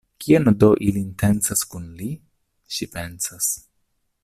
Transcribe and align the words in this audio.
Kion 0.23 0.47
do 0.61 0.69
ili 0.85 1.03
intencas 1.07 1.61
kun 1.73 1.85
li?, 1.99 2.09
ŝi 2.77 2.91
pensas. 2.97 3.55